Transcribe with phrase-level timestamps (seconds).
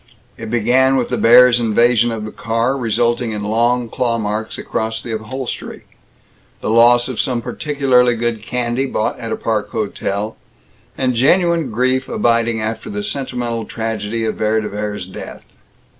[0.35, 4.99] It began with the bear's invasion of the car, resulting in long claw marks across
[4.99, 5.83] the upholstery,
[6.59, 10.37] the loss of some particularly good candy bought at a Park hotel,
[10.97, 15.43] and genuine grief abiding after the sentimental tragedy of Vere de Vere's death.